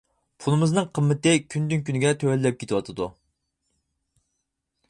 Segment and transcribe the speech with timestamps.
[0.43, 3.11] پۇلىمىزنىڭ قىممىتى كۈندىن كۈنىگە تۆۋەنلەپ كېتىۋاتىدۇ.